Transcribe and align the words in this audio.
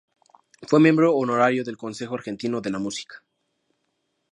Fue 0.63 0.79
Miembro 0.79 1.15
Honorario 1.15 1.63
del 1.63 1.77
Consejo 1.77 2.15
Argentino 2.15 2.59
de 2.59 2.71
la 2.71 2.79
Música. 2.79 3.21